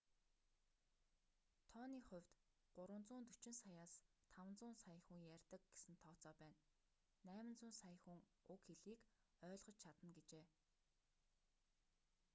[1.71, 2.29] тооны хувьд
[2.77, 3.93] 340 саяас
[4.35, 6.61] 500 сая хүн ярьдаг гэсэн тооцоо байна
[7.29, 8.19] 800 сая хүн
[8.53, 8.99] уг хэлийг
[9.47, 10.45] ойлгож чадна гэжээ